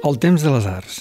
[0.00, 0.94] El temps de les arts.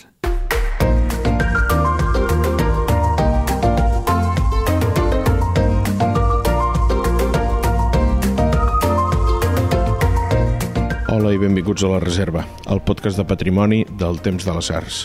[11.07, 14.98] Hola i benvinguts a La Reserva, el podcast de patrimoni del Temps de les Arts.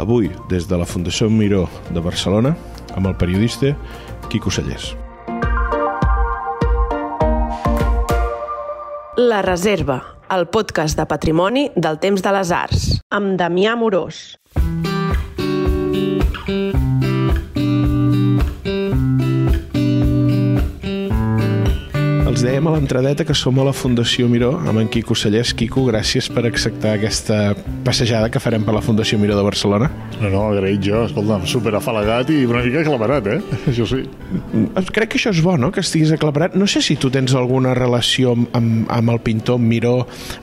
[0.00, 2.54] Avui, des de la Fundació Miró de Barcelona,
[2.96, 3.74] amb el periodista
[4.32, 4.94] Quico Sallés.
[9.20, 10.00] La Reserva,
[10.32, 14.36] el podcast de patrimoni del temps de les arts, amb Damià Morós.
[22.38, 25.50] Els dèiem a l'entradeta que som a la Fundació Miró amb en Quico Sallés.
[25.58, 27.38] Quico, gràcies per acceptar aquesta
[27.82, 29.88] passejada que farem per la Fundació Miró de Barcelona.
[30.20, 33.38] No, no, agraït jo, escolta'm, super afalagat i una mica aclaparat, eh?
[33.72, 34.04] Això sí.
[34.94, 36.54] Crec que això és bo, no?, que estiguis aclaparat.
[36.54, 39.96] No sé si tu tens alguna relació amb, amb, amb el pintor Miró,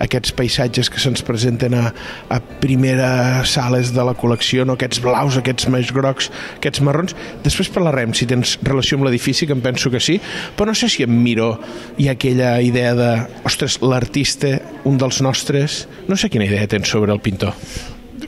[0.03, 1.85] aquests paisatges que se'ns presenten a,
[2.27, 4.75] a primeres sales de la col·lecció, no?
[4.75, 7.15] aquests blaus, aquests més grocs, aquests marrons.
[7.47, 10.19] Després parlarem si tens relació amb l'edifici, que em penso que sí,
[10.59, 11.53] però no sé si amb Miró
[11.97, 13.09] hi ha aquella idea de,
[13.47, 15.85] ostres, l'artista, un dels nostres...
[16.09, 17.55] No sé quina idea tens sobre el pintor.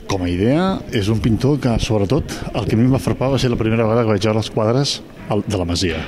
[0.08, 3.28] Com a idea, és un pintor que, sobretot, el que a mi em va frapar
[3.34, 4.94] va ser la primera vegada que vaig veure els quadres
[5.28, 6.00] de la Masia.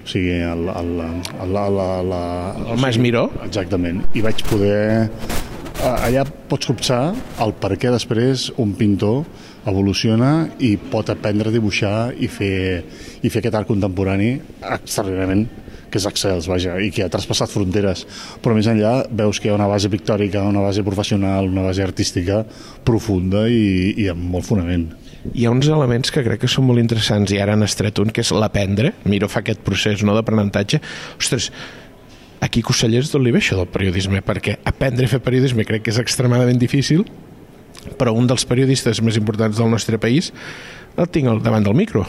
[0.00, 2.22] O sigui, el, el, el, la, la, la,
[2.72, 3.26] El Mas Miró?
[3.44, 4.00] Exactament.
[4.16, 5.10] I vaig poder...
[5.78, 7.12] Allà pots copsar
[7.44, 9.20] el per què després un pintor
[9.70, 12.82] evoluciona i pot aprendre a dibuixar i fer,
[13.22, 15.44] i fer aquest art contemporani extraordinàriament
[15.90, 18.04] que és excels, vaja, i que ha traspassat fronteres.
[18.44, 21.84] Però més enllà veus que hi ha una base pictòrica, una base professional, una base
[21.84, 22.44] artística
[22.84, 24.88] profunda i, i amb molt fonament.
[25.34, 28.12] Hi ha uns elements que crec que són molt interessants i ara han estret un,
[28.14, 28.94] que és l'aprendre.
[29.08, 30.80] Miro fa aquest procés no, d'aprenentatge.
[31.18, 31.50] Ostres,
[32.44, 34.22] aquí Cosellers d'on li ve això del periodisme?
[34.24, 37.04] Perquè aprendre a fer periodisme crec que és extremadament difícil,
[37.98, 40.32] però un dels periodistes més importants del nostre país
[40.98, 42.02] el tinc al davant del micro.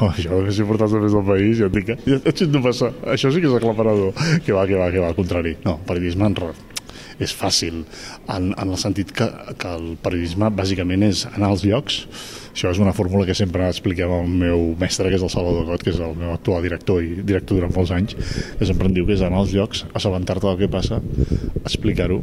[0.00, 1.98] Oh, això és important més del país, et dic, eh?
[2.06, 2.92] Ja no passa.
[3.12, 4.12] Això sí que és aclaparador.
[4.44, 5.56] Que va, que va, que va, al contrari.
[5.64, 6.54] No, periodisme en re-
[7.16, 7.78] és fàcil,
[8.28, 9.24] en, en el sentit que,
[9.56, 12.02] que el periodisme bàsicament és anar als llocs.
[12.52, 15.84] Això és una fórmula que sempre expliquem al meu mestre, que és el Salvador Got,
[15.84, 18.12] que és el meu actual director i director durant molts anys,
[18.60, 21.00] que sempre em diu que és anar als llocs, assabentar-te del que passa,
[21.64, 22.20] explicar-ho,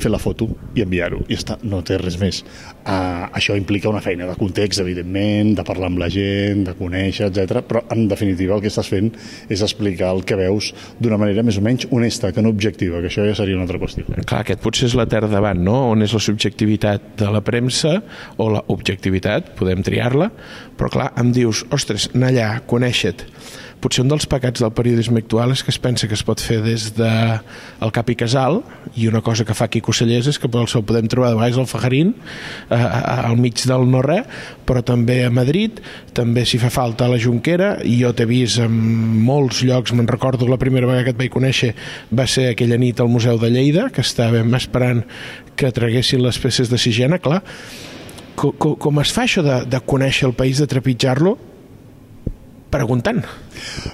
[0.00, 0.46] fer la foto
[0.76, 2.38] i enviar-ho i està, no té res més
[2.84, 7.30] uh, això implica una feina de context evidentment, de parlar amb la gent de conèixer,
[7.30, 7.62] etc.
[7.66, 9.12] però en definitiva el que estàs fent
[9.48, 13.10] és explicar el que veus d'una manera més o menys honesta que no objectiva, que
[13.12, 15.76] això ja seria una altra qüestió Clar, aquest potser és la terra davant, no?
[15.92, 17.98] On és la subjectivitat de la premsa
[18.40, 20.30] o la objectivitat, podem triar-la,
[20.78, 23.28] però clar, em dius, ostres, anar allà, conèixer-te.
[23.80, 26.58] Potser un dels pecats del periodisme actual és que es pensa que es pot fer
[26.60, 27.10] des de
[27.80, 28.60] el cap i casal
[28.92, 31.68] i una cosa que fa Quico Sallés és que el podem trobar de vegades al
[31.70, 32.12] Fajarín
[32.70, 34.24] eh, al mig del no-res
[34.66, 35.80] però també a Madrid
[36.14, 38.72] també si fa falta a la Junquera i jo t'he vist en
[39.26, 41.74] molts llocs me'n recordo la primera vegada que et vaig conèixer
[42.14, 45.04] va ser aquella nit al Museu de Lleida que estàvem esperant
[45.56, 47.42] que traguessin les peces de Sigena clar,
[48.34, 51.36] co, co, com es fa això de, de conèixer el país, de trepitjar-lo
[52.70, 53.20] preguntant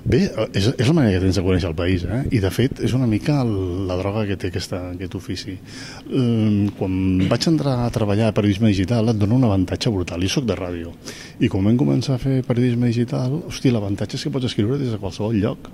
[0.07, 2.21] Bé, és, és la manera que tens de conèixer el país, eh?
[2.37, 3.53] i de fet és una mica el,
[3.89, 5.57] la droga que té aquesta, aquest ofici.
[6.07, 6.95] Um, quan
[7.31, 10.23] vaig entrar a treballar a periodisme digital et dona un avantatge brutal.
[10.23, 10.93] Jo sóc de ràdio,
[11.41, 14.95] i quan vam començar a fer periodisme digital, hosti, l'avantatge és que pots escriure des
[14.95, 15.71] de qualsevol lloc,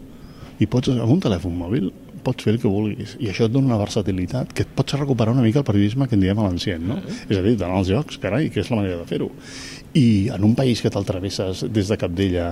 [0.63, 1.91] i pots, amb un telèfon mòbil,
[2.25, 3.17] pots fer el que vulguis.
[3.23, 6.19] I això et dona una versatilitat que et pots recuperar una mica el periodisme que
[6.19, 6.99] en diem a l'ancient no?
[7.29, 9.31] és a dir, d'anar als llocs, carai, que és la manera de fer-ho.
[9.99, 12.47] I en un país que te'l travesses des de Capdella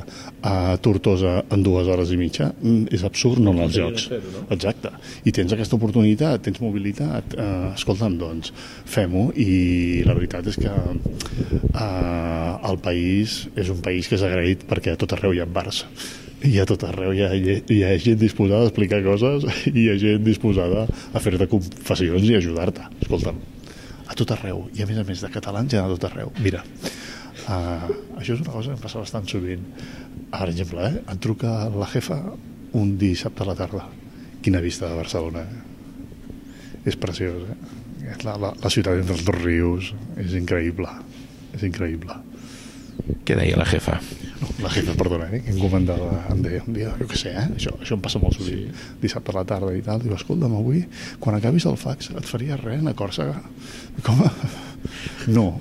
[0.44, 4.08] a Tortosa en dues hores i mitja mm, és absurd no anar als llocs
[4.52, 4.92] exacte,
[5.24, 8.52] i tens aquesta oportunitat tens mobilitat, eh, escolta'm doncs
[8.84, 9.30] fem-ho.
[9.40, 14.94] I la veritat és que eh, el país és un país que és agraït perquè
[14.94, 15.86] a tot arreu hi ha bars
[16.46, 19.88] i a tot arreu hi ha, hi ha gent disposada a explicar coses i hi
[19.92, 22.86] ha gent disposada a fer-te confessions i ajudar-te.
[23.04, 23.40] Escolta'm,
[24.08, 24.64] a tot arreu.
[24.76, 26.32] I a més a més de catalans hi ha a tot arreu.
[26.40, 26.62] Mira,
[27.44, 29.66] uh, això és una cosa que em passa bastant sovint.
[30.30, 32.22] Per exemple, eh, em truca la jefa
[32.80, 33.84] un dissabte a la tarda.
[34.40, 36.88] Quina vista de Barcelona, eh?
[36.88, 37.76] És preciós, eh?
[38.24, 40.88] La, la, la ciutat entre els dos rius és increïble.
[41.52, 42.16] És increïble.
[43.26, 43.98] Què deia la jefa?
[44.40, 47.34] No, la jefa, perdona, eh, que em comentava, em deia un dia, jo què sé,
[47.36, 48.94] eh, això, això em passa molt sovint, sí.
[49.02, 50.84] dissabte a la tarda i tal, diu, escolta'm, avui,
[51.20, 53.38] quan acabis el fax, et faria res a Còrsega?
[54.06, 54.24] Com?
[55.28, 55.60] No,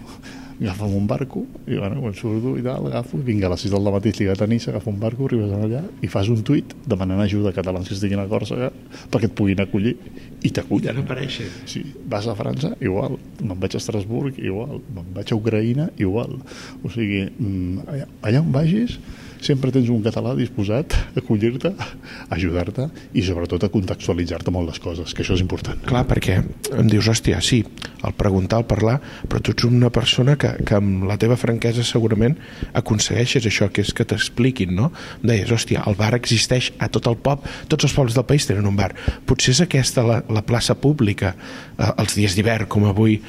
[0.67, 3.71] agafa'm un barco, i bueno, quan surto i tal, agafo, i vinga, a les 6
[3.75, 7.23] del matí lligat a Niça, agafo un barco, arribes allà i fas un tuit demanant
[7.23, 8.71] ajuda a catalans que estiguin a Còrsega
[9.11, 9.95] perquè et puguin acollir
[10.43, 10.89] i t'acullen.
[10.89, 11.47] Ja no apareixen.
[11.69, 13.17] Sí, vas a França, igual.
[13.39, 14.83] Me'n vaig a Estrasburg, igual.
[14.95, 16.37] Me'n vaig a Ucraïna, igual.
[16.83, 18.99] O sigui, mm, allà, allà on vagis,
[19.45, 21.87] sempre tens un català disposat a acollir-te, a
[22.35, 22.87] ajudar-te
[23.17, 25.79] i sobretot a contextualitzar-te molt les coses, que això és important.
[25.89, 27.61] Clar, perquè em dius, hòstia, sí,
[28.05, 28.97] el preguntar, el parlar,
[29.27, 32.37] però tu ets una persona que, que amb la teva franquesa segurament
[32.77, 34.91] aconsegueixes això, que és que t'expliquin, no?
[35.23, 38.67] Deies, hòstia, el bar existeix a tot el pop, tots els pobles del país tenen
[38.69, 38.91] un bar.
[39.29, 41.35] Potser és aquesta la, la plaça pública,
[41.77, 43.19] eh, els dies d'hivern, com avui,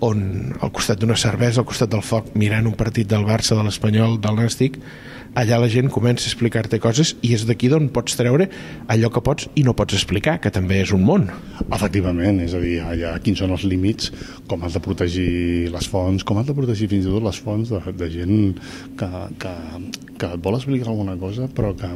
[0.00, 0.20] on
[0.60, 4.16] al costat d'una cervesa, al costat del foc, mirant un partit del Barça, de l'Espanyol,
[4.22, 4.78] del Nàstic,
[5.38, 8.48] allà la gent comença a explicar-te coses i és d'aquí d'on pots treure
[8.90, 11.28] allò que pots i no pots explicar, que també és un món.
[11.70, 14.10] Efectivament, és a dir, allà quins són els límits,
[14.50, 17.70] com has de protegir les fonts, com has de protegir fins i tot les fonts
[17.70, 18.58] de, de gent
[18.98, 19.10] que,
[19.40, 19.54] que,
[20.18, 21.92] que et vol explicar alguna cosa, però que,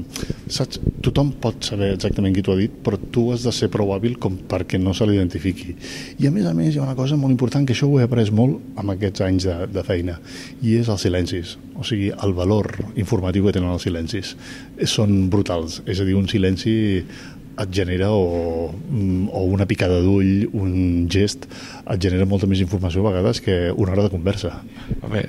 [0.46, 3.92] saps, tothom pot saber exactament qui t'ho ha dit, però tu has de ser prou
[3.96, 5.74] hàbil com perquè no se l'identifiqui.
[6.22, 8.06] I a més a més hi ha una cosa molt important, que això ho he
[8.06, 10.20] après molt amb aquests anys de, de feina,
[10.62, 11.58] i és els silencis.
[11.74, 14.34] O sigui, el valor informatiu que tenen els silencis
[14.84, 15.82] són brutals.
[15.86, 16.74] És a dir, un silenci
[17.54, 18.70] et genera o,
[19.30, 21.46] o una picada d'ull, un gest,
[21.84, 24.54] et genera molta més informació a vegades que una hora de conversa.
[25.04, 25.24] Home,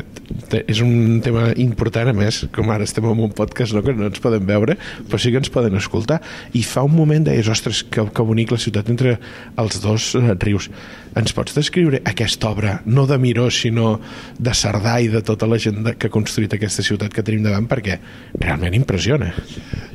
[0.62, 4.08] és un tema important, a més, com ara estem en un podcast no, que no
[4.08, 4.78] ens poden veure,
[5.10, 6.22] però sí que ens poden escoltar.
[6.56, 9.18] I fa un moment deies, ostres, que, que bonic la ciutat entre
[9.62, 10.70] els dos eh, rius.
[11.16, 13.98] Ens pots descriure aquesta obra, no de Miró, sinó
[14.40, 17.68] de Cerdà i de tota la gent que ha construït aquesta ciutat que tenim davant,
[17.72, 18.00] perquè
[18.40, 19.34] realment impressiona.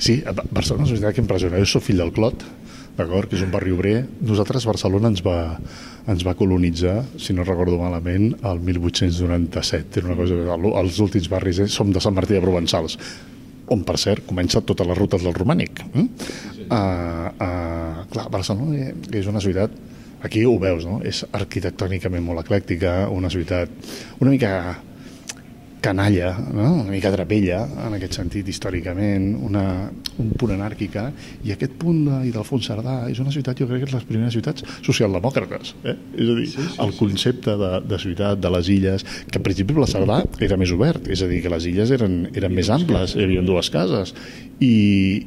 [0.00, 1.60] Sí, Barcelona és una ciutat que impressiona.
[1.60, 2.44] Jo soc fill del Clot,
[2.98, 3.96] d'acord, que és un barri obrer.
[4.26, 5.58] Nosaltres, Barcelona, ens va,
[6.10, 10.00] ens va colonitzar, si no recordo malament, el 1897.
[10.00, 10.40] Era una cosa,
[10.82, 11.68] els últims barris eh?
[11.70, 12.98] som de Sant Martí de Provençals,
[13.70, 15.84] on, per cert, comença totes les rutes del romànic.
[15.94, 16.06] Eh?
[16.70, 19.74] Uh, uh, clar, Barcelona és una ciutat
[20.22, 21.00] aquí ho veus, no?
[21.06, 23.72] És arquitectònicament molt eclèctica, una ciutat
[24.20, 24.52] una mica
[25.80, 26.82] canalla, no?
[26.82, 29.64] una mica drapella, en aquest sentit, històricament, una,
[30.20, 31.08] un punt anàrquica,
[31.46, 34.36] i aquest punt de Idalfons Cerdà és una ciutat, jo crec que és les primeres
[34.36, 35.74] ciutats socialdemòcrates.
[35.84, 35.96] Eh?
[36.16, 39.46] És a dir, sí, sí, el concepte de, de ciutat, de les illes, que en
[39.46, 42.70] principi la Cerdà era més obert, és a dir, que les illes eren, eren més
[42.72, 44.14] amples, hi havia dues cases,
[44.60, 44.74] i,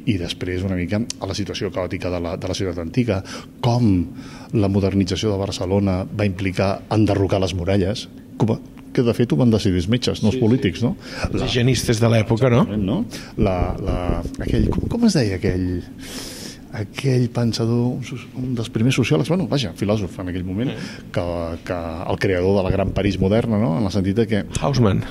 [0.06, 3.20] i després una mica a la situació caòtica de la, de la ciutat antiga,
[3.64, 3.90] com
[4.54, 8.06] la modernització de Barcelona va implicar enderrocar les muralles,
[8.38, 8.54] com,
[8.94, 10.86] que de fet ho van decidir els metges, no els sí, polítics, sí.
[10.86, 10.94] no?
[11.30, 11.48] Els la...
[11.48, 12.64] higienistes de l'època, no?
[12.78, 13.02] no?
[13.36, 13.98] La, la,
[14.46, 15.68] aquell, com, com es deia aquell
[16.74, 18.00] aquell pensador,
[18.40, 20.72] un dels primers sociòlegs, bueno, vaja, filòsof en aquell moment,
[21.14, 21.26] que,
[21.68, 21.76] que
[22.10, 23.76] el creador de la gran París moderna, no?
[23.78, 24.42] en el sentit de que...
[24.60, 25.04] Hausmann.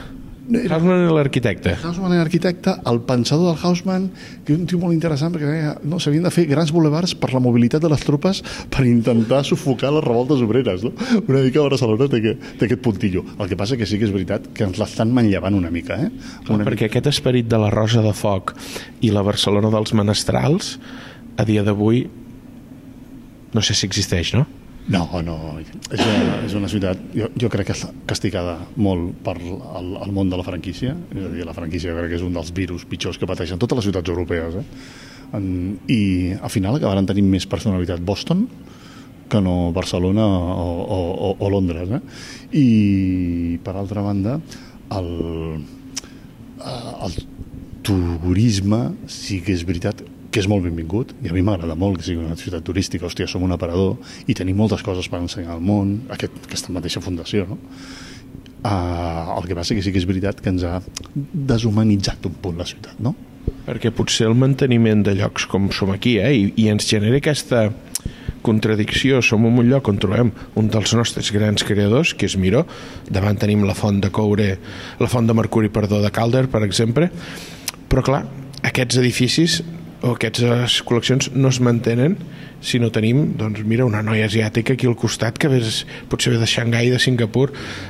[0.44, 1.72] Hausmann era l'arquitecte.
[1.88, 4.10] Hausmann era l'arquitecte, el pensador del Hausmann,
[4.44, 7.40] que és un tio molt interessant, perquè no, s'havien de fer grans bulevards per la
[7.44, 8.42] mobilitat de les tropes
[8.74, 10.84] per intentar sufocar les revoltes obreres.
[10.84, 10.92] No?
[11.22, 12.20] Una mica a Barcelona té,
[12.60, 13.24] té aquest puntillo.
[13.38, 15.96] El que passa que sí que és veritat que ens l'estan manllevant una mica.
[15.96, 16.10] Eh?
[16.44, 16.92] Clar, una perquè mica.
[16.92, 18.52] aquest esperit de la Rosa de Foc
[19.00, 20.76] i la Barcelona dels Menestrals,
[21.40, 22.04] a dia d'avui,
[23.54, 24.44] no sé si existeix, no?
[24.92, 29.94] No, no, és una, és una ciutat, jo, jo crec que castigada molt per el,
[29.96, 32.52] el món de la franquícia, és a dir, la franquícia crec que és un dels
[32.56, 34.66] virus pitjors que pateixen totes les ciutats europees, eh?
[35.34, 35.46] En,
[35.90, 38.44] I al final acabaran tenint més personalitat Boston
[39.32, 41.00] que no Barcelona o, o,
[41.30, 42.02] o, o Londres, eh?
[42.60, 42.68] I
[43.64, 44.36] per altra banda,
[45.00, 45.10] el,
[46.60, 47.16] eh, el
[47.88, 52.08] turisme sí que és veritat que és molt benvingut, i a mi m'agrada molt que
[52.08, 55.62] sigui una ciutat turística, hòstia, som un aparador i tenim moltes coses per ensenyar al
[55.62, 57.60] món, aquest, aquesta mateixa fundació, no?
[58.64, 60.78] Uh, el que passa que sí que és veritat que ens ha
[61.14, 63.12] deshumanitzat un punt la ciutat, no?
[63.68, 67.68] Perquè potser el manteniment de llocs com som aquí, eh, i, i ens genera aquesta
[68.44, 72.66] contradicció, som en un lloc on trobem un dels nostres grans creadors, que és Miró,
[73.06, 74.50] davant tenim la font de coure,
[75.00, 77.12] la font de mercuri, perdó, de Calder, per exemple,
[77.92, 78.24] però clar,
[78.64, 79.62] aquests edificis
[80.12, 82.18] aquestes col·leccions no es mantenen
[82.64, 86.40] si no tenim, doncs mira, una noia asiàtica aquí al costat que ves, potser ve
[86.42, 87.50] de Xangai, de Singapur,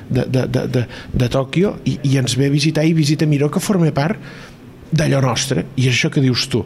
[0.10, 3.52] de, de, de, de, de Tòquio i, i ens ve a visitar i visita Miró
[3.54, 4.20] que forma part
[4.94, 6.64] d'allò nostre i és això que dius tu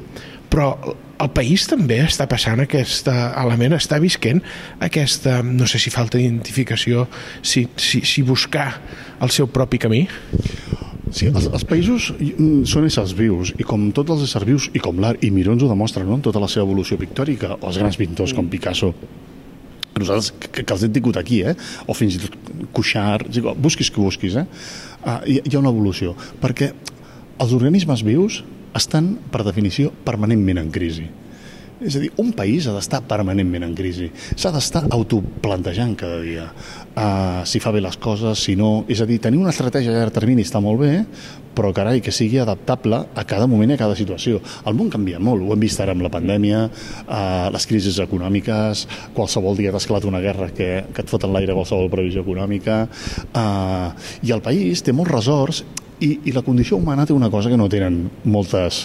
[0.51, 0.71] però
[1.17, 4.41] el país també està passant aquest element, està visquent
[4.85, 7.07] aquesta, no sé si falta identificació,
[7.41, 8.69] si, si, si buscar
[9.21, 10.05] el seu propi camí?
[11.11, 14.81] Sí, els, els països mm, són éssers vius i com tots els éssers vius i
[14.83, 16.17] com l'art i Miró ens ho demostra no?
[16.17, 18.93] en tota la seva evolució pictòrica o els grans pintors com Picasso
[19.97, 21.55] nosaltres que, que els hem tingut aquí, eh?
[21.87, 22.35] o fins i tot
[22.75, 24.45] Cuixart, busquis que busquis, eh?
[25.01, 26.71] Uh, hi, hi ha una evolució, perquè
[27.41, 28.43] els organismes vius
[28.77, 31.07] estan, per definició, permanentment en crisi.
[31.77, 34.07] És a dir, un país ha d'estar permanentment en crisi.
[34.33, 38.81] S'ha d'estar autoplantejant cada dia uh, si fa bé les coses, si no...
[38.89, 40.91] És a dir, tenir una estratègia a llarg termini està molt bé,
[41.57, 44.41] però carai, que sigui adaptable a cada moment i a cada situació.
[44.65, 46.65] El món canvia molt, ho hem vist ara amb la pandèmia,
[47.05, 51.53] uh, les crisis econòmiques, qualsevol dia t'ha una guerra que, que et fot en l'aire
[51.53, 52.85] qualsevol previsió econòmica,
[53.37, 53.89] uh,
[54.25, 55.65] i el país té molts ressorts
[55.99, 58.83] i, I la condició humana té una cosa que no tenen moltes,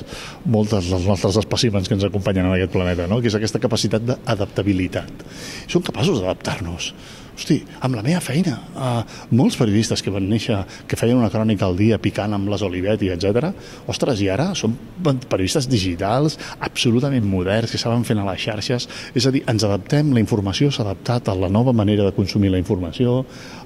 [0.48, 3.20] moltes dels nostres espècimens que ens acompanyen en aquest planeta, no?
[3.20, 5.26] que és aquesta capacitat d'adaptabilitat.
[5.68, 6.92] Són capaços d'adaptar-nos.
[7.32, 9.00] Hosti, amb la meva feina, uh,
[9.32, 10.58] molts periodistes que van néixer,
[10.88, 13.48] que feien una crònica al dia picant amb les Olivetti, etc.
[13.88, 18.88] ostres, i ara són periodistes digitals, absolutament moderns, que saben fer a les xarxes.
[19.16, 22.52] És a dir, ens adaptem, la informació s'ha adaptat a la nova manera de consumir
[22.52, 23.22] la informació,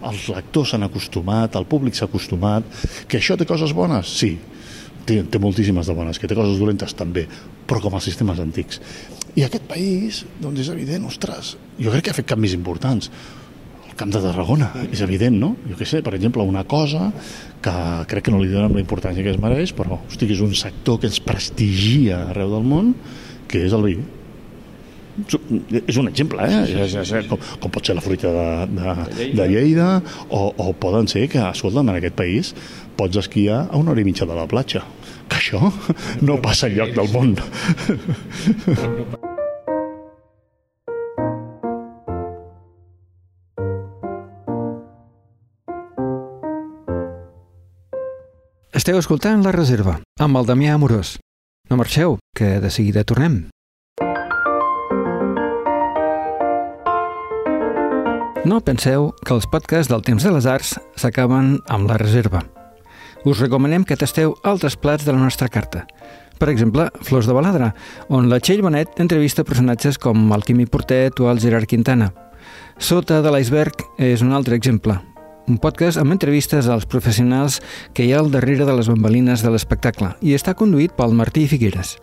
[0.06, 2.68] els lectors s'han acostumat, el públic s'ha acostumat.
[3.10, 4.12] Que això té coses bones?
[4.20, 4.36] Sí,
[5.08, 7.26] té, té moltíssimes de bones, que té coses dolentes també,
[7.66, 8.78] però com els sistemes antics.
[9.36, 13.10] I aquest país, doncs és evident, ostres, jo crec que ha fet canvis importants
[13.96, 15.54] Camp de Tarragona, és evident, no?
[15.70, 17.08] Jo què sé, per exemple, una cosa
[17.64, 17.72] que
[18.10, 21.00] crec que no li donem la importància que es mereix, però, hosti, és un sector
[21.00, 22.92] que ens prestigia arreu del món,
[23.48, 23.96] que és el vi.
[25.80, 26.64] És un exemple, eh?
[26.68, 27.22] Sí, sí, sí.
[27.30, 29.90] Com, com pot ser la fruita de, de, de Lleida,
[30.28, 32.52] o, o poden ser que, escolta'm, en aquest país
[32.96, 34.84] pots esquiar a una hora i mitja de la platja.
[35.26, 35.72] Que això
[36.26, 37.32] no passa enlloc del món.
[48.76, 51.14] Esteu escoltant La Reserva, amb el Damià Amorós.
[51.70, 53.38] No marxeu, que de seguida tornem.
[58.44, 62.44] No penseu que els podcasts del Temps de les Arts s'acaben amb La Reserva.
[63.24, 65.86] Us recomanem que tasteu altres plats de la nostra carta.
[66.36, 67.72] Per exemple, Flors de Baladra,
[68.12, 72.12] on la Txell Bonet entrevista personatges com el Quimi Portet o el Gerard Quintana.
[72.76, 75.00] Sota de l'iceberg és un altre exemple,
[75.46, 77.60] un podcast amb entrevistes als professionals
[77.94, 81.46] que hi ha al darrere de les bambalines de l'espectacle i està conduït pel Martí
[81.50, 81.96] Figueres.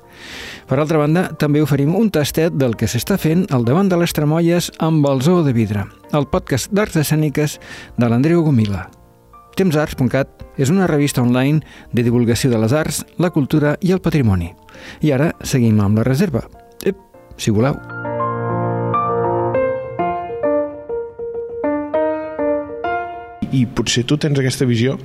[0.70, 4.16] Per altra banda, també oferim un tastet del que s'està fent al davant de les
[4.16, 7.60] Tremolles amb el Zoo de Vidre, el podcast d'arts escèniques
[7.98, 8.88] de l'Andreu Gomila.
[9.54, 11.62] Temsarts.cat és una revista online
[11.94, 14.54] de divulgació de les arts, la cultura i el patrimoni.
[15.02, 16.48] I ara seguim amb la reserva.
[16.82, 16.98] Ep,
[17.38, 17.78] si voleu.
[23.54, 24.98] I potser tu tens aquesta visió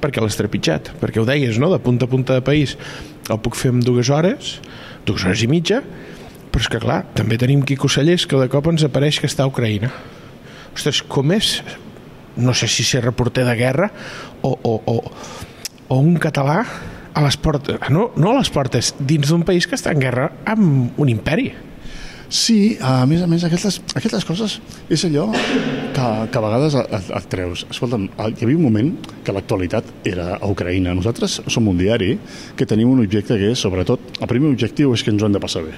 [0.00, 1.70] perquè l'has trepitjat, perquè ho deies, no?
[1.72, 2.76] de punta a punta de país
[3.32, 4.58] el puc fer en dues hores,
[5.08, 5.80] dues hores i mitja,
[6.52, 9.44] però és que clar, també tenim Quico Sallés que de cop ens apareix que està
[9.44, 9.90] a Ucraïna.
[10.76, 11.58] Ostres, com és?
[12.36, 13.90] No sé si ser reporter de guerra
[14.44, 14.96] o, o, o,
[15.88, 16.60] o un català
[17.16, 20.28] a les portes, no, no a les portes, dins d'un país que està en guerra
[20.44, 21.48] amb un imperi.
[22.28, 24.56] Sí, a més a més, aquestes, aquestes coses
[24.90, 27.62] és allò que, que a vegades et, et treus.
[27.70, 28.88] Escolta'm, hi havia un moment
[29.24, 30.94] que l'actualitat era a Ucraïna.
[30.98, 32.16] Nosaltres som un diari
[32.58, 35.36] que tenim un objecte que és, sobretot, el primer objectiu és que ens ho hem
[35.36, 35.76] de passar bé.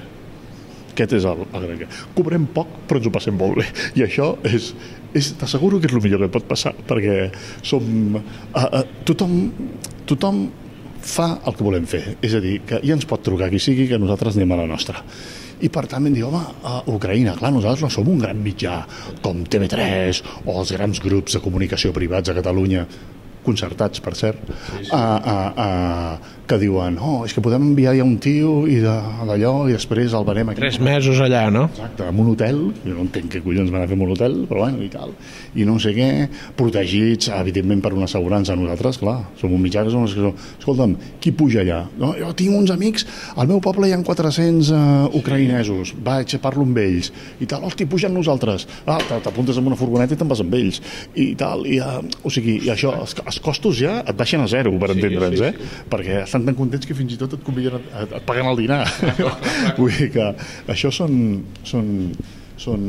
[0.95, 1.99] Aquest és el, el gran...
[2.17, 3.67] Cobrem poc, però ens ho passem molt bé.
[4.01, 4.71] I això és,
[5.13, 7.29] és t'asseguro que és el millor que pot passar, perquè
[7.61, 7.85] som...
[8.17, 9.37] Uh, uh, tothom,
[10.09, 10.47] tothom
[11.05, 12.17] fa el que volem fer.
[12.25, 14.67] És a dir, que ja ens pot trucar qui sigui, que nosaltres anem a la
[14.73, 15.05] nostra
[15.61, 18.81] i per tant vam dir, home, a Ucraïna, clar, nosaltres no som un gran mitjà
[19.25, 22.85] com TV3 o els grans grups de comunicació privats a Catalunya,
[23.49, 24.91] concertats, per cert, sí, sí.
[24.95, 29.53] A, a, a, que diuen, oh, és que podem enviar ja un tio i d'allò
[29.69, 30.63] i després el venem aquí.
[30.63, 31.67] Tres mesos allà, no?
[31.69, 34.39] Exacte, en un hotel, jo no entenc què collons van a fer en un hotel,
[34.49, 35.13] però bueno, i tal.
[35.61, 36.09] I no sé què,
[36.57, 38.57] protegits, evidentment, per una assegurança.
[38.57, 40.47] Nosaltres, clar, som un mitjà que som els que som...
[40.59, 41.83] Escolta'm, qui puja allà?
[42.01, 43.05] No, jo tinc uns amics,
[43.37, 47.13] al meu poble hi ha 400 uh, ucraïnesos, vaig, parlo amb ells,
[47.45, 48.65] i tal, hosti, pugen nosaltres.
[48.89, 50.81] Ah, t'apuntes amb una furgoneta i te'n vas amb ells.
[51.13, 54.49] I tal, i, uh, o sigui, i això, els, els costos ja et baixen a
[54.51, 55.69] zero, per entendre'ns, sí, sí, sí.
[55.71, 55.87] eh?
[55.93, 58.83] Perquè estan tan contents que fins i tot et conviden, et, et paguen el dinar.
[59.79, 60.27] Vull dir que
[60.75, 61.93] això són, són,
[62.59, 62.89] són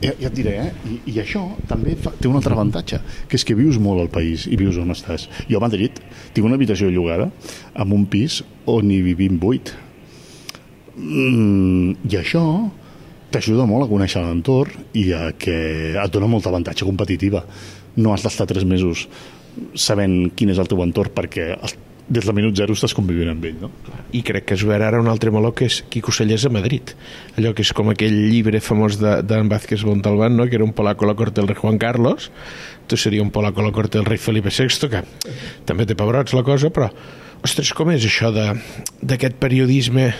[0.00, 0.70] ja, ja et diré, eh?
[0.88, 4.12] I, i això també fa, té un altre avantatge, que és que vius molt al
[4.12, 5.28] país i vius on estàs.
[5.50, 6.00] Jo a Madrid
[6.32, 7.28] tinc una habitació llogada
[7.74, 9.74] amb un pis on hi vivim vuit.
[10.96, 12.46] Mm, I això
[13.34, 15.56] t'ajuda molt a conèixer l'entorn i a que
[15.98, 17.42] et dona molta avantatge competitiva.
[17.98, 19.08] No has d'estar tres mesos
[19.74, 21.52] sabent quin és el teu entorn perquè
[22.04, 23.70] des del minut zero estàs convivint amb ell, no?
[24.12, 26.92] I crec que es veurà ara un altre meló que és Quico Cellers a Madrid.
[27.38, 30.46] Allò que és com aquell llibre famós d'en de, Vázquez Montalbán, no?
[30.48, 32.30] que era un polaco a la corte del rei Juan Carlos,
[32.86, 35.04] tu seria un polaco a la corte del rei Felipe VI, que
[35.64, 36.90] també té pebrots la cosa, però,
[37.42, 40.10] ostres, com és això d'aquest periodisme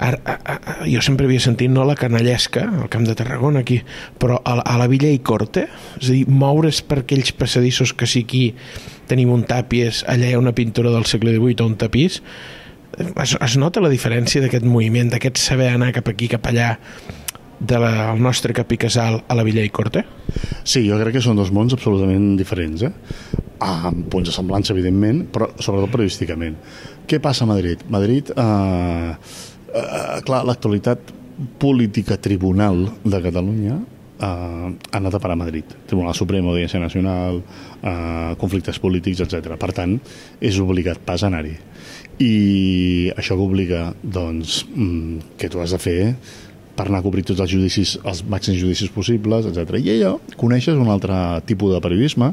[0.00, 3.80] Ara, a, a, jo sempre havia sentit no, la canallesca al Camp de Tarragona aquí,
[4.20, 5.66] però a, a la Villa i Corte
[6.00, 8.46] és a dir, moure's per aquells passadissos que si aquí
[9.10, 12.20] tenim un tàpies allà hi ha una pintura del segle XVIII o un tapís
[12.96, 16.74] es, es nota la diferència d'aquest moviment d'aquest saber anar cap aquí, cap allà
[17.60, 20.02] del de nostre Capí Casal a la Villa i Corte?
[20.64, 22.92] Sí, jo crec que són dos mons absolutament diferents, eh?
[23.60, 26.56] amb punts de semblança, evidentment, però sobretot periodísticament.
[27.04, 27.82] Què passa a Madrid?
[27.92, 29.10] Madrid eh,
[29.74, 31.12] eh, clar, l'actualitat
[31.58, 33.78] política tribunal de Catalunya
[34.20, 35.64] eh, ha anat a parar a Madrid.
[35.86, 37.42] Tribunal Suprem, Audiència Nacional,
[37.82, 39.56] eh, conflictes polítics, etc.
[39.60, 39.96] Per tant,
[40.40, 41.56] és obligat pas anar-hi.
[42.20, 46.14] I això que obliga, doncs, mm, que tu has de fer
[46.76, 49.80] per anar a cobrir tots els judicis, els màxims judicis possibles, etc.
[49.80, 52.32] I allò coneixes un altre tipus de periodisme,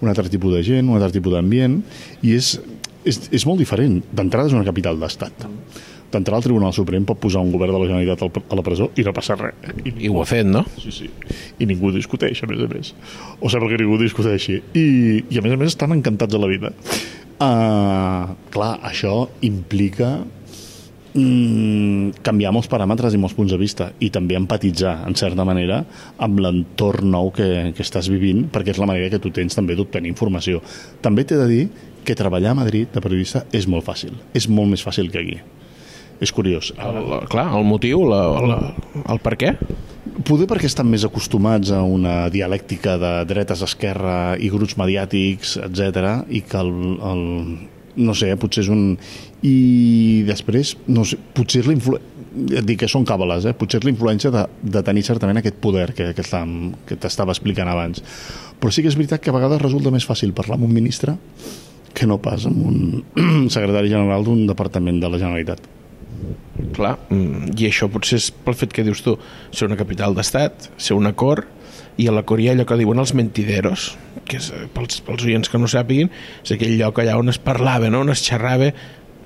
[0.00, 1.82] un altre tipus de gent, un altre tipus d'ambient,
[2.22, 2.58] i és,
[3.04, 4.02] és, és molt diferent.
[4.12, 5.46] D'entrada és una capital d'estat.
[5.46, 8.90] Mm d'entrar al Tribunal Suprem pot posar un govern de la Generalitat a la presó
[8.98, 9.54] i no passa res.
[9.84, 10.64] I, I ho ha fet, no?
[10.82, 11.08] Sí, sí.
[11.60, 12.92] I ningú discuteix, a més a més.
[13.40, 14.58] O sembla que ningú discuteixi.
[14.74, 14.84] I,
[15.30, 16.74] i a més a més estan encantats de la vida.
[17.40, 20.18] Uh, clar, això implica
[21.14, 25.84] mm, canviar molts paràmetres i molts punts de vista i també empatitzar, en certa manera,
[26.20, 29.78] amb l'entorn nou que, que estàs vivint, perquè és la manera que tu tens també
[29.78, 30.60] d'obtenir informació.
[31.00, 31.64] També t'he de dir
[32.04, 34.18] que treballar a Madrid de periodista és molt fàcil.
[34.34, 35.40] És molt més fàcil que aquí
[36.20, 36.72] és curiós.
[36.76, 37.00] El,
[37.32, 38.58] clar, el motiu, la, la,
[39.08, 39.54] el per què?
[40.28, 46.28] Poder perquè estan més acostumats a una dialèctica de dretes, esquerra i grups mediàtics, etc
[46.28, 46.72] i que el,
[47.10, 47.22] el,
[48.04, 48.84] no sé, potser és un...
[49.46, 53.54] I després, no sé, potser és l'influència dic que són càbales, eh?
[53.58, 58.04] potser és l'influència de, de tenir certament aquest poder que, que, que t'estava explicant abans.
[58.60, 61.16] Però sí que és veritat que a vegades resulta més fàcil parlar amb un ministre
[61.96, 65.79] que no pas amb un secretari general d'un departament de la Generalitat.
[66.76, 69.16] Clar, mm, i això potser és pel fet que dius tu,
[69.50, 71.46] ser una capital d'estat, ser una cor,
[72.00, 73.94] i a la cor hi ha allò que diuen els mentideros,
[74.28, 76.10] que és, eh, pels, pels oients que no sàpiguin,
[76.44, 78.00] és aquell lloc allà on es parlava, no?
[78.04, 78.72] on es xerrava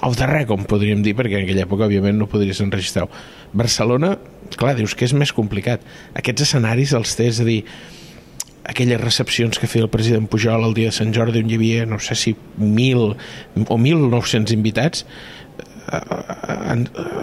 [0.05, 3.07] al darrer, com podríem dir, perquè en aquella època, òbviament, no podries enregistrar.
[3.53, 4.17] Barcelona,
[4.59, 5.85] clar, dius que és més complicat.
[6.19, 7.63] Aquests escenaris els té, és a dir,
[8.65, 11.87] aquelles recepcions que feia el president Pujol el dia de Sant Jordi on hi havia,
[11.87, 15.05] no sé si mil o 1.900 invitats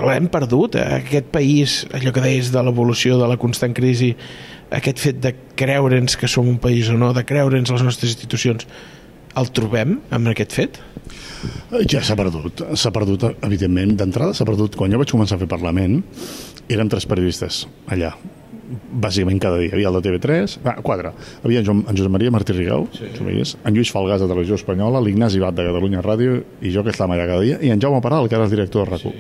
[0.06, 1.02] l'hem perdut, eh?
[1.02, 4.14] aquest país, allò que deies de l'evolució, de la constant crisi,
[4.72, 8.68] aquest fet de creure'ns que som un país o no, de creure'ns les nostres institucions,
[9.40, 10.82] el trobem amb aquest fet?
[11.90, 13.96] Ja s'ha perdut, s'ha perdut, evidentment.
[13.98, 14.76] D'entrada s'ha perdut.
[14.78, 16.02] Quan jo vaig començar a fer Parlament,
[16.70, 18.14] érem tres periodistes allà,
[18.72, 19.72] bàsicament cada dia.
[19.72, 21.14] Hi havia el de TV3, ah, quatre.
[21.42, 23.10] Hi havia en, Joan, en Josep Maria Martí Rigau, sí.
[23.12, 27.18] en Lluís Falgàs de Televisió Espanyola, l'Ignasi Bat de Catalunya Ràdio i jo que estàvem
[27.18, 29.14] allà cada dia, i en Jaume Paral, que era el director de rac sí.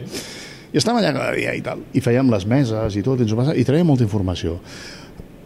[0.72, 3.28] I estàvem allà cada dia i tal, i fèiem les meses i tot, i,
[3.60, 4.58] i traiem molta informació.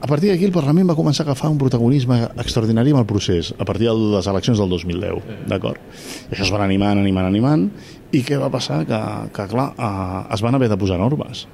[0.05, 3.53] A partir d'aquí el Parlament va començar a agafar un protagonisme extraordinari amb el procés,
[3.57, 5.81] a partir de les eleccions del 2010, d'acord?
[6.27, 7.69] I això es van animant, animant, animant,
[8.13, 8.83] i què va passar?
[8.85, 8.99] Que,
[9.33, 11.47] que clar, eh, es van haver de posar normes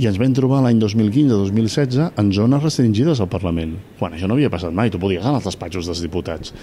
[0.00, 4.50] i ens vam trobar l'any 2015-2016 en zones restringides al Parlament, quan això no havia
[4.50, 6.54] passat mai, tu podies anar als despatxos dels diputats.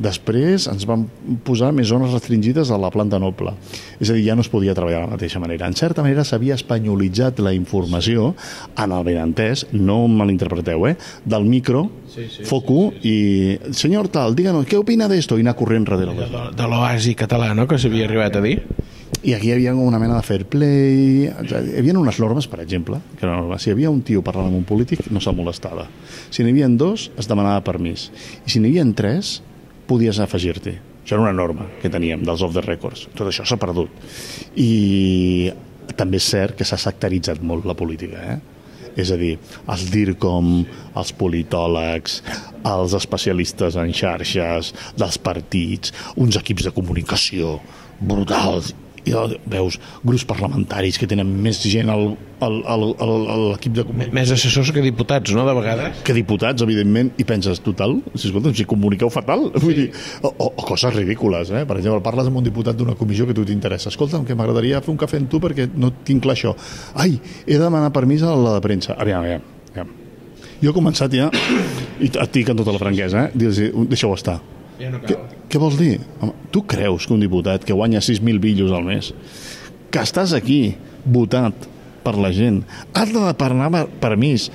[0.00, 1.04] Després ens van
[1.44, 3.52] posar més zones restringides a la planta noble,
[4.00, 5.68] és a dir, ja no es podia treballar de la mateixa manera.
[5.68, 8.32] En certa manera s'havia espanyolitzat la informació
[8.78, 10.96] en el benentès, no malinterpreteu, eh?
[11.28, 13.72] del micro, sí, sí, foco, sí, sí, sí.
[13.72, 15.36] i senyor tal, díganos, què opina d'esto?
[15.36, 16.52] I anar corrent darrere.
[16.56, 18.58] De l'oasi català, no?, que s'havia arribat a dir
[19.22, 23.00] i aquí hi havia una mena de fair play hi havia unes normes, per exemple
[23.18, 25.88] que no, si hi havia un tio parlant amb un polític no se'l molestava,
[26.30, 28.08] si n'hi havia dos es demanava permís,
[28.46, 29.38] i si n'hi havia tres
[29.88, 30.76] podies afegir-t'hi.
[31.02, 33.06] Això era una norma que teníem dels off the records.
[33.16, 33.88] Tot això s'ha perdut.
[34.60, 35.48] I
[35.96, 38.36] també és cert que s'ha sectaritzat molt la política eh?
[38.98, 39.36] és a dir,
[39.70, 40.50] els DIRCOM,
[40.98, 42.18] els politòlegs,
[42.66, 47.56] els especialistes en xarxes, dels partits, uns equips de comunicació
[48.00, 48.74] brutals
[49.06, 49.14] i
[49.50, 52.10] veus grups parlamentaris que tenen més gent al,
[52.44, 53.84] al, al, al, l'equip de.
[54.14, 56.02] Més assessors que diputats, no, de vegades?
[56.06, 59.62] Que diputats, evidentment, i penses, total, si escolta, si comuniqueu fatal, sí.
[59.64, 59.86] vull dir,
[60.22, 61.64] o, o, o coses ridícules, eh?
[61.68, 64.94] Per exemple, parles amb un diputat d'una comissió que tu t'interessa, escolta'm, que m'agradaria fer
[64.94, 66.54] un cafè amb tu perquè no tinc clar això.
[66.98, 68.98] Ai, he de demanar permís a la de premsa.
[68.98, 69.96] Aviam, aviam, aviam.
[70.58, 71.28] Jo he començat ja,
[72.02, 73.34] i et dic amb tota la franquesa, eh?
[73.38, 74.40] dir-los, deixeu estar.
[74.78, 75.14] Ja no cal.
[75.14, 75.98] Que, Què vols dir?
[76.20, 79.12] Home, tu creus que un diputat que guanya 6.000 billos al mes,
[79.90, 80.74] que estàs aquí
[81.08, 81.54] votat
[82.04, 84.50] per la gent, has de demanar permís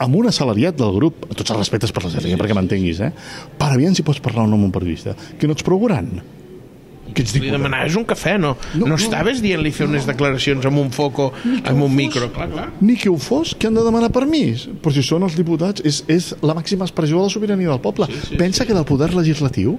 [0.00, 3.12] amb un assalariat del grup, amb tots els respectes per la sèrie, perquè m'entenguis, eh?
[3.58, 6.08] Per aviam si pots parlar o no amb un periodista, que no ets prou gran.
[7.08, 7.56] Que ets Li diputat.
[7.58, 8.54] demanaves un cafè, no?
[8.54, 8.96] No, No, no no.
[9.00, 11.32] estaves dient-li fer unes declaracions amb un foco,
[11.64, 12.66] amb un micro, clar, clar.
[12.80, 14.68] Ni que ho fos, que han de demanar permís.
[14.80, 18.06] Però si són els diputats, és, és la màxima expressió de la sobirania del poble.
[18.12, 19.78] Sí, sí, Pensa que del poder legislatiu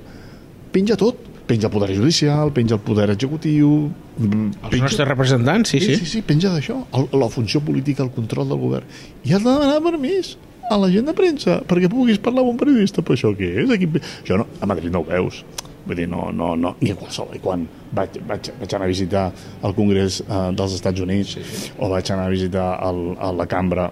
[0.71, 1.25] penja tot.
[1.49, 3.89] Penja el poder judicial, penja el poder executiu...
[4.19, 4.83] mm, Els penja...
[4.85, 6.03] nostres representants, sí, Sí, sí.
[6.03, 6.75] sí, sí, penja d'això.
[7.17, 8.85] La funció política, el control del govern.
[9.25, 10.35] I has de demanar permís
[10.69, 13.01] a la gent de premsa perquè puguis parlar amb un periodista.
[13.01, 13.73] Però això què és?
[13.73, 13.89] Aquí...
[14.21, 15.41] Això no, a Madrid no ho veus.
[15.87, 17.33] Vull dir, no, no, no, ni a qualsevol.
[17.33, 17.63] I quan
[17.97, 19.25] vaig, vaig, vaig anar a visitar
[19.65, 21.71] el Congrés eh, dels Estats Units sí, sí.
[21.81, 23.89] o vaig anar a visitar el, a la cambra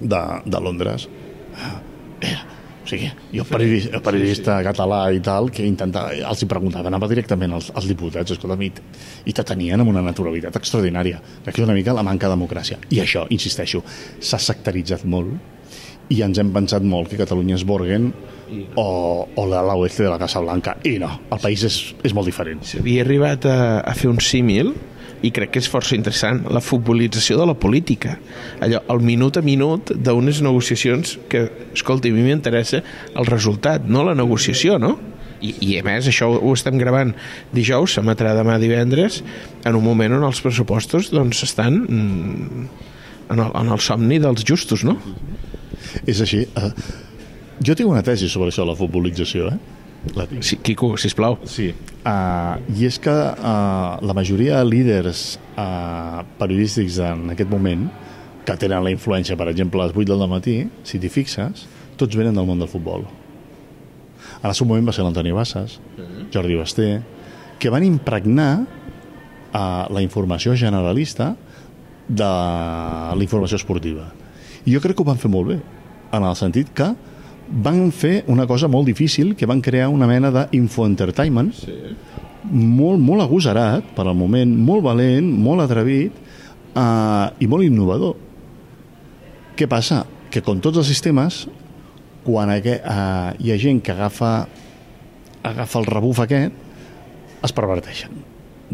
[0.00, 1.08] de, de Londres,
[2.24, 2.32] eh,
[2.84, 7.56] o sigui, jo periodista, periodista català i tal, que intentava, els hi preguntava, anava directament
[7.56, 8.70] als, als diputats, escolta, i,
[9.24, 11.22] i te tenien amb una naturalitat extraordinària.
[11.48, 12.78] És una mica la manca de democràcia.
[12.92, 13.80] I això, insisteixo,
[14.20, 18.10] s'ha sectaritzat molt i ens hem pensat molt que Catalunya és Borgen
[18.76, 18.88] o,
[19.24, 20.76] o la l'oeste de la Casa Blanca.
[20.84, 22.60] I no, el país és, és molt diferent.
[22.68, 24.74] S'havia arribat a, a fer un símil
[25.24, 28.18] i crec que és força interessant, la futbolització de la política.
[28.64, 32.82] Allò, el minut a minut d'unes negociacions que, escolta, a mi m'interessa
[33.14, 34.96] el resultat, no la negociació, no?
[35.44, 37.12] I, I a més, això ho estem gravant
[37.54, 39.22] dijous, s'emetrà demà divendres,
[39.64, 42.66] en un moment on els pressupostos doncs, estan mm,
[43.30, 44.98] en, el, en el somni dels justos, no?
[46.08, 46.44] És així.
[46.58, 46.70] Uh,
[47.64, 49.83] jo tinc una tesi sobre això, la futbolització, eh?
[50.12, 50.44] La tinc.
[50.44, 51.38] Sí, Quico, sisplau.
[51.48, 51.70] Sí,
[52.04, 55.24] uh, i és que uh, la majoria de líders
[55.56, 57.86] uh, periodístics en aquest moment
[58.44, 61.64] que tenen la influència, per exemple, a les 8 del matí, si t'hi fixes,
[61.96, 63.06] tots venen del món del futbol.
[64.42, 65.78] En el seu moment va ser l'Antoni Bassas,
[66.34, 66.88] Jordi Basté,
[67.58, 71.32] que van impregnar uh, la informació generalista
[72.08, 74.10] de la informació esportiva.
[74.68, 75.58] I jo crec que ho van fer molt bé,
[76.14, 76.92] en el sentit que
[77.54, 81.74] van fer una cosa molt difícil, que van crear una mena d'infoentertainment sí.
[82.50, 86.16] molt, molt agosarat, per al moment, molt valent, molt atrevit
[86.74, 88.16] eh, i molt innovador.
[89.54, 90.02] Què passa?
[90.34, 91.44] Que com tots els sistemes,
[92.26, 94.32] quan aqu- eh, hi ha gent que agafa,
[95.46, 96.52] agafa el rebuf aquest,
[97.44, 98.10] es perverteixen.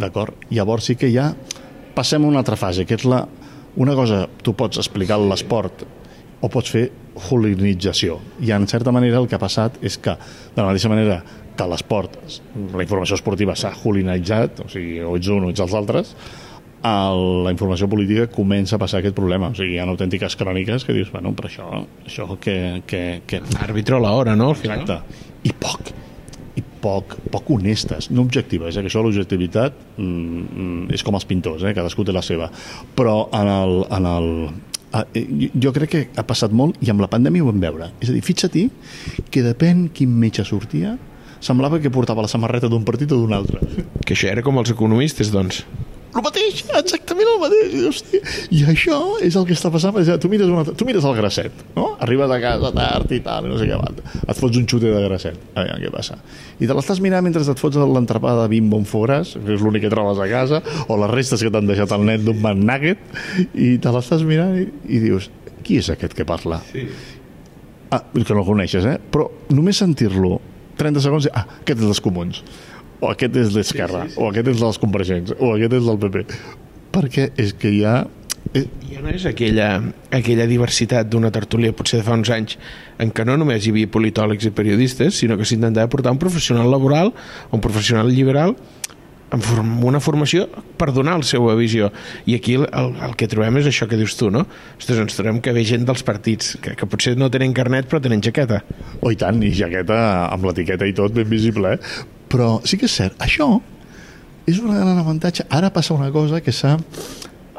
[0.00, 0.34] D'acord?
[0.54, 1.34] Llavors sí que ja
[1.94, 3.26] passem a una altra fase, que és la...
[3.76, 5.84] Una cosa, tu pots explicar l'esport
[6.40, 6.86] o pots fer
[7.28, 8.18] hooliganització.
[8.40, 10.14] I en certa manera el que ha passat és que,
[10.54, 11.20] de la mateixa manera
[11.56, 12.16] que l'esport,
[12.56, 16.14] la informació esportiva s'ha hooliganitzat, o sigui, o ets un o ets els altres,
[16.80, 19.50] el, la informació política comença a passar aquest problema.
[19.52, 21.66] O sigui, hi ha autèntiques cròniques que dius, bueno, però això,
[22.06, 22.56] això que,
[22.88, 24.52] que, que, Àrbitro a l'hora, no?
[24.56, 25.00] Exacte.
[25.44, 25.92] I poc,
[26.56, 28.84] i poc, poc honestes, no objectives, eh?
[28.84, 31.74] que això l'objectivitat mm, mm, és com els pintors, eh?
[31.76, 32.48] cadascú té la seva.
[32.96, 34.30] Però en el, en el,
[35.14, 37.90] jo- jo crec que ha passat molt i amb la pandèmia ho vam veure.
[38.00, 38.70] És a dir, fixa-t'hi
[39.30, 40.96] que depèn quin metge sortia,
[41.40, 43.60] semblava que portava la samarreta d'un partit o d'un altre.
[44.04, 45.64] Que això era com els economistes, doncs.
[46.10, 47.74] El mateix, exactament el mateix.
[47.76, 48.20] I, hosti,
[48.56, 49.92] I això és el que està passant.
[49.94, 51.86] Per exemple, tu mires, una, tu mires el grasset, no?
[52.02, 53.92] Arribes a casa tard i tal, i no sé què va.
[54.24, 55.38] Et fots un xute de grasset.
[55.54, 56.18] A veure què passa.
[56.58, 59.86] I te l'estàs mirant mentre et fots l'entrepà de bimbo amb foràs, que és l'únic
[59.86, 63.06] que trobes a casa, o les restes que t'han deixat al net d'un McNugget,
[63.54, 65.30] i te l'estàs mirant i, i dius,
[65.62, 66.58] qui és aquest que parla?
[66.72, 66.88] Sí.
[67.94, 68.98] Ah, que no el coneixes, eh?
[69.10, 70.40] Però només sentir-lo
[70.80, 72.42] 30 segons, ah, aquest és dels comuns
[73.00, 74.22] o aquest és d'Esquerra, sí, sí, sí.
[74.22, 76.24] o aquest és dels compareixents, o aquest és del PP.
[76.94, 77.94] Perquè és que hi ha...
[78.54, 79.68] eh, Ja no és aquella,
[80.10, 82.58] aquella diversitat d'una tertúlia potser de fa uns anys
[83.00, 86.68] en què no només hi havia politòlegs i periodistes, sinó que s'intentava portar un professional
[86.70, 87.14] laboral,
[87.54, 88.56] un professional liberal,
[89.30, 90.46] amb una formació
[90.78, 91.90] per donar la seva visió.
[92.26, 94.44] I aquí el, el, el que trobem és això que dius tu, no?
[94.76, 98.02] Ostres, ens trobem que ve gent dels partits, que, que potser no tenen carnet però
[98.02, 98.64] tenen jaqueta.
[99.00, 102.18] Oh, i tant, i jaqueta amb l'etiqueta i tot ben visible, eh?
[102.30, 103.56] Però sí que és cert, això
[104.46, 105.46] és un gran avantatge.
[105.50, 106.76] Ara passa una cosa que s'ha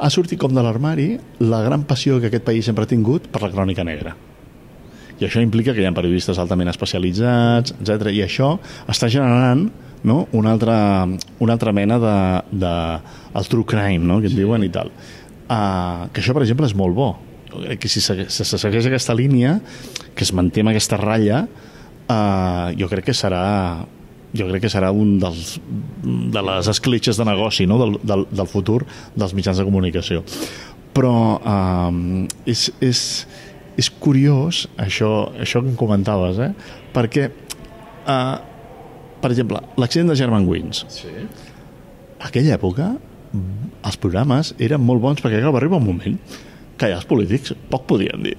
[0.02, 3.42] ha sortit com de l'armari la gran passió que aquest país sempre ha tingut per
[3.44, 4.16] la crònica negra.
[5.20, 8.10] I això implica que hi ha periodistes altament especialitzats, etc.
[8.10, 8.56] I això
[8.90, 9.68] està generant
[10.02, 10.26] no?
[10.32, 11.06] una, altra,
[11.38, 12.16] una altra mena de,
[12.64, 12.72] de
[13.38, 14.18] el true crime, no?
[14.20, 14.90] que en diuen i tal.
[15.46, 17.12] Uh, que això, per exemple, és molt bo.
[17.78, 19.58] Que si se, se, se segueix aquesta línia,
[20.16, 21.44] que es manté amb aquesta ratlla,
[22.08, 23.44] uh, jo crec que serà
[24.32, 25.56] jo crec que serà un dels,
[26.02, 27.78] de les escletxes de negoci no?
[27.80, 28.82] del, del, del futur
[29.16, 30.22] dels mitjans de comunicació.
[30.92, 33.02] Però um, és, és,
[33.80, 36.52] és curiós això, això que em comentaves, eh?
[36.92, 38.36] perquè uh,
[39.22, 40.84] per exemple, l'accident de German Wings.
[40.90, 41.12] Sí.
[42.22, 42.92] aquella època
[43.32, 46.18] els programes eren molt bons perquè clar, va arribar un moment
[46.78, 48.36] que ja els polítics poc podien dir.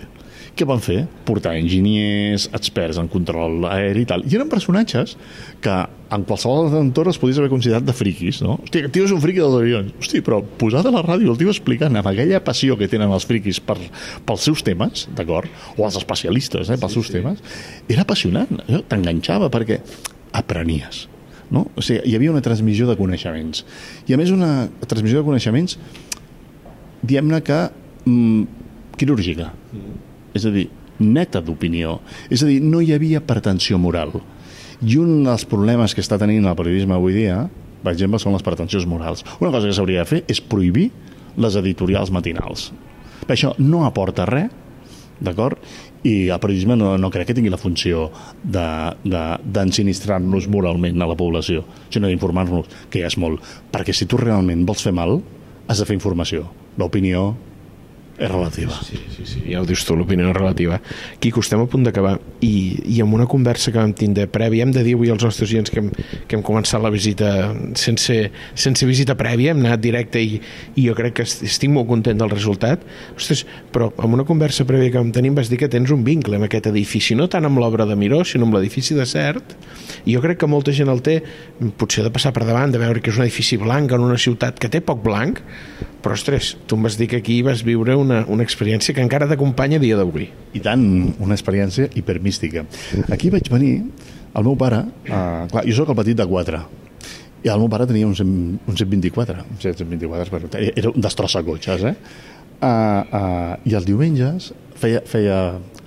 [0.54, 1.00] Què van fer?
[1.26, 4.22] Portar enginyers, experts en control aeri i tal.
[4.30, 5.16] I eren personatges
[5.64, 5.78] que
[6.14, 8.60] en qualsevol entorn es podies haver considerat de friquis, no?
[8.62, 9.96] Hòstia, aquest tio és un friqui dels avions.
[9.98, 13.26] Hosti, però posat a la ràdio el tio explicant amb aquella passió que tenen els
[13.26, 13.80] friquis per,
[14.28, 15.50] pels seus temes, d'acord?
[15.74, 17.18] O els especialistes, eh, pels sí, seus sí.
[17.18, 17.42] temes,
[17.90, 18.62] era apassionant.
[18.68, 19.82] Allò T'enganxava perquè
[20.38, 21.08] aprenies.
[21.50, 21.66] No?
[21.74, 23.66] O sigui, hi havia una transmissió de coneixements.
[24.06, 25.80] I a més una transmissió de coneixements
[27.02, 27.62] diguem-ne que
[28.06, 28.64] mm,
[29.02, 29.50] quirúrgica.
[30.34, 30.70] És a dir,
[31.00, 32.00] neta d'opinió.
[32.30, 34.14] És a dir, no hi havia pretensió moral.
[34.84, 37.46] I un dels problemes que està tenint el periodisme avui dia,
[37.84, 39.24] per exemple, són les pretensions morals.
[39.40, 40.90] Una cosa que s'hauria de fer és prohibir
[41.38, 42.72] les editorials matinals.
[43.24, 44.52] Per això no aporta res,
[45.24, 45.60] d'acord?
[46.04, 48.10] I el periodisme no, no crec que tingui la funció
[48.44, 53.44] d'ensinistrar-nos de, de, moralment a la població, sinó d'informar-nos, que ja és molt.
[53.72, 55.22] Perquè si tu realment vols fer mal,
[55.68, 56.50] has de fer informació.
[56.80, 57.34] L'opinió
[58.18, 58.76] és relativa.
[58.86, 60.78] Sí, sí, sí, ja ho dius tu, l'opinió relativa.
[61.20, 62.14] Quico, estem a punt d'acabar
[62.46, 62.54] i,
[62.94, 65.74] i amb una conversa que vam tindre prèvia, hem de dir avui als nostres oients
[65.74, 65.90] que hem,
[66.30, 67.32] que hem començat la visita
[67.80, 68.18] sense,
[68.54, 70.38] sense visita prèvia, hem anat directe i,
[70.76, 72.84] i jo crec que estic molt content del resultat.
[73.18, 76.38] Ostres, però amb una conversa prèvia que vam tenir vas dir que tens un vincle
[76.38, 79.56] amb aquest edifici, no tant amb l'obra de Miró, sinó amb l'edifici de Cert,
[80.06, 81.18] i jo crec que molta gent el té,
[81.82, 84.62] potser de passar per davant, de veure que és un edifici blanc en una ciutat
[84.62, 85.42] que té poc blanc,
[86.04, 89.28] però, ostres, tu em vas dir que aquí vas viure una, una experiència que encara
[89.30, 90.30] t'acompanya dia d'avui.
[90.54, 90.84] I tant,
[91.24, 92.66] una experiència hipermística.
[93.10, 93.76] Aquí vaig venir,
[94.34, 96.64] el meu pare, eh, clar, jo sóc el petit de quatre,
[97.44, 98.36] i el meu pare tenia un, 100,
[98.72, 101.96] un 124, un 124, era un destrossa cotxes, eh?
[102.64, 105.40] Uh, uh, I els diumenges feia, feia,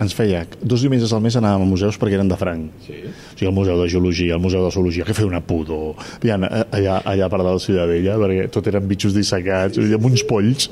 [0.02, 0.44] ens feia...
[0.60, 2.72] Dos diumenges al mes anàvem a museus perquè eren de franc.
[2.84, 2.98] Sí.
[3.06, 5.94] O sigui, el Museu de Geologia, el Museu de Zoologia, que feia una pudor.
[6.18, 6.36] Havia,
[6.76, 10.68] allà, allà per dalt de Ciutadella, perquè tot eren bitxos dissecats, amb uns polls.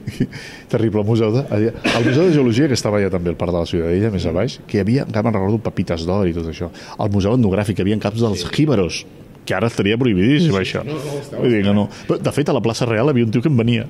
[0.72, 1.02] Terrible.
[1.02, 3.64] El museu, de, allà, el Museu de Geologia, que estava allà també al parc de
[3.64, 6.52] la Ciutadella, més a baix, que hi havia, encara me'n recordo, pepites d'or i tot
[6.52, 6.70] això.
[7.02, 8.54] El Museu Etnogràfic, hi havia caps dels sí.
[8.54, 9.02] jíbaros,
[9.46, 10.84] que ara estaria prohibidíssim, això.
[10.86, 11.86] No, no, Vull dir que no.
[12.08, 13.88] Però, de fet, a la plaça Real havia un tio que em venia.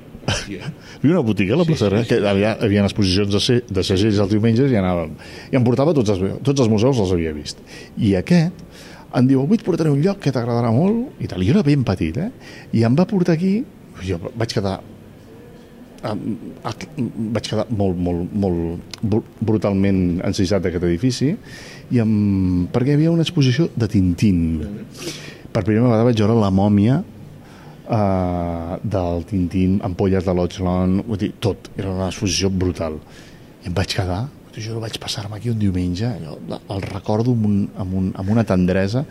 [0.49, 0.57] hi
[1.03, 3.85] havia una botiga a la plaça sí, Real, que havia, havia exposicions de, se, de
[3.85, 5.13] segells els diumenges i anàvem.
[5.51, 7.61] I em portava tots els, tots els museus, els havia vist.
[7.97, 8.65] I aquest
[9.13, 11.43] em diu, avui et portaré un lloc que t'agradarà molt, i tal.
[11.43, 12.31] I jo era ben petit, eh?
[12.73, 13.59] I em va portar aquí,
[14.01, 14.79] jo vaig quedar
[16.03, 21.29] vaig quedar molt, molt, molt brutalment encisat d'aquest edifici
[21.95, 24.41] i amb, perquè hi havia una exposició de Tintín
[25.53, 31.01] per primera vegada vaig veure la mòmia uh, del Tintín, ampolles de l'Oxlon,
[31.43, 32.97] tot, era una exposició brutal.
[33.63, 34.23] I em vaig quedar,
[34.57, 38.45] jo vaig passar-me aquí un diumenge, jo el recordo amb, un, amb, un, amb una
[38.47, 39.05] tendresa,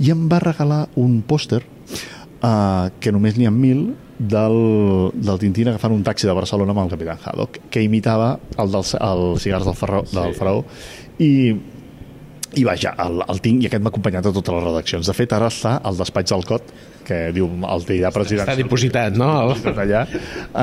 [0.00, 3.90] i em va regalar un pòster uh, que només n'hi ha mil
[4.22, 4.58] del,
[5.14, 8.94] del Tintín agafant un taxi de Barcelona amb el Capitán Haddock, que imitava el dels
[9.00, 10.38] el cigars del, Ferró, del sí.
[10.38, 10.64] Faraó,
[11.22, 11.32] i
[12.58, 15.08] i vaja, el, el tinc i aquest m'ha acompanyat a totes les redaccions.
[15.08, 16.74] De fet, ara està al despatx del COT,
[17.06, 18.44] que diu el té ja president.
[18.44, 19.30] Està dipositat, no?
[19.48, 20.02] Dipositat allà,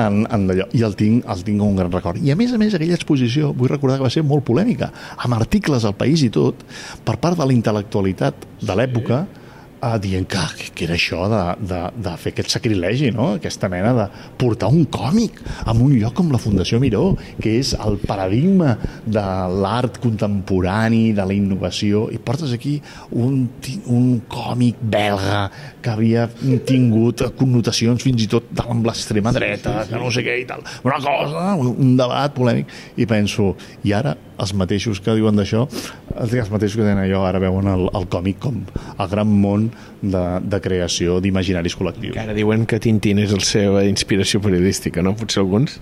[0.04, 0.68] en, en allò.
[0.76, 2.22] I el tinc, el tinc un gran record.
[2.22, 5.36] I a més a més, aquella exposició, vull recordar que va ser molt polèmica, amb
[5.38, 6.64] articles al País i tot,
[7.06, 9.39] per part de la intel·lectualitat de l'època, sí
[9.82, 10.42] uh, dient que,
[10.74, 11.40] que era això de,
[11.70, 13.34] de, de fer aquest sacrilegi, no?
[13.38, 14.06] aquesta mena de
[14.40, 19.24] portar un còmic a un lloc com la Fundació Miró, que és el paradigma de
[19.62, 22.76] l'art contemporani, de la innovació, i portes aquí
[23.10, 23.46] un,
[23.90, 25.46] un còmic belga
[25.80, 26.26] que havia
[26.68, 30.64] tingut connotacions fins i tot de l'extrema dreta, que no sé què i tal.
[30.86, 33.54] Una cosa, un debat polèmic, i penso,
[33.86, 35.66] i ara els mateixos que diuen d'això,
[36.16, 40.24] els mateixos que tenen allò, ara veuen el, el còmic com el gran món de,
[40.42, 42.14] de creació d'imaginaris col·lectius.
[42.16, 45.14] Que ara diuen que Tintín és la seva inspiració periodística, no?
[45.18, 45.78] Potser alguns?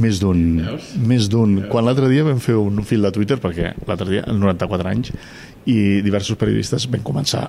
[0.00, 0.38] Més d'un.
[1.06, 1.60] Més d'un.
[1.70, 5.12] Quan l'altre dia vam fer un fil de Twitter, perquè l'altre dia, en 94 anys,
[5.70, 7.46] i diversos periodistes van començar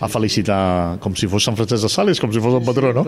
[0.00, 0.60] a felicitar
[1.02, 3.04] com si fos Sant Francesc de Sales, com si fos el patró, no?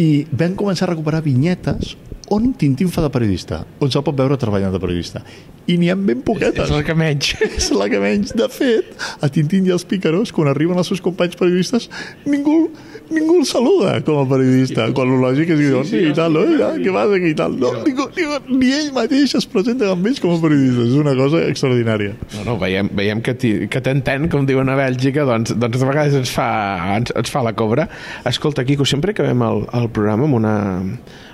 [0.00, 1.96] I van començar a recuperar vinyetes
[2.32, 5.20] on Tintín fa de periodista, on se'l pot veure treballant de periodista.
[5.68, 6.64] I n'hi ha ben poquetes.
[6.64, 7.34] És la que menys.
[7.46, 8.32] És la que menys.
[8.38, 11.90] De fet, a Tintín i els picaros, quan arriben els seus companys periodistes,
[12.26, 12.64] ningú
[13.12, 16.34] ningú el saluda com a periodista, quan el lògic és dir, sí, sí, i tal,
[16.34, 16.44] no?
[16.58, 17.54] Ja, què vas aquí i tal.
[17.60, 20.86] No, ningú, ningú, ni ell mateix es presenta amb ells com a periodista.
[20.88, 22.16] És una cosa extraordinària.
[22.36, 26.32] No, no, veiem, veiem que t'entén, com diuen a Bèlgica, doncs, doncs a vegades ens
[26.34, 26.48] fa,
[26.96, 27.88] ens, ens fa la cobra.
[28.28, 30.56] Escolta, Quico, sempre acabem el, el programa amb una,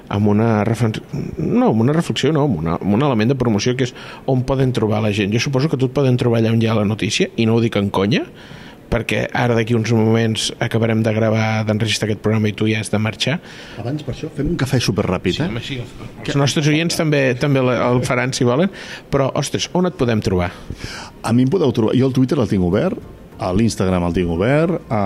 [0.08, 1.04] amb una reflexió,
[1.38, 3.94] no, amb una reflexió, no, amb, una, amb un element de promoció que és
[4.26, 5.34] on poden trobar la gent.
[5.34, 7.62] Jo suposo que tot poden trobar allà on hi ha la notícia, i no ho
[7.64, 8.24] dic en conya,
[8.88, 12.90] perquè ara d'aquí uns moments acabarem de gravar, d'enregistrar aquest programa i tu ja has
[12.92, 13.36] de marxar.
[13.80, 15.50] Abans, per això, fem un cafè superràpid, eh?
[15.60, 15.78] Així,
[16.24, 18.72] els nostres oients també també el faran si volen,
[19.12, 20.50] però, ostres, on et podem trobar?
[21.22, 21.96] A mi em podeu trobar...
[21.98, 22.96] Jo el Twitter el tinc obert,
[23.55, 25.03] l'Instagram el tinc obert, a,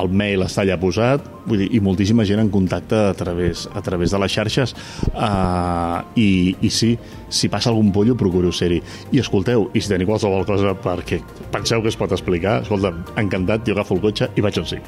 [0.00, 3.82] el mail està allà posat, vull dir, i moltíssima gent en contacte a través, a
[3.84, 4.74] través de les xarxes
[5.14, 6.92] uh, i, i sí,
[7.28, 8.80] si passa algun pollo procuro ser-hi.
[9.12, 11.20] I escolteu, i si teniu qualsevol cosa perquè
[11.52, 14.80] penseu que es pot explicar, escolta, encantat, jo agafo el cotxe i vaig on sí.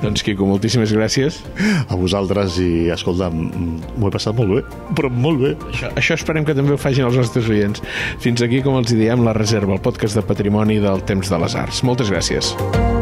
[0.00, 1.40] Doncs Quico, moltíssimes gràcies.
[1.88, 4.62] A vosaltres i, escolta, m'ho he passat molt bé,
[4.96, 5.54] però molt bé.
[5.72, 7.84] Això, això esperem que també ho facin els nostres oients.
[8.24, 11.56] Fins aquí, com els diem, La Reserva, el podcast de patrimoni del temps de les
[11.58, 11.82] arts.
[11.86, 12.99] Moltes gràcies.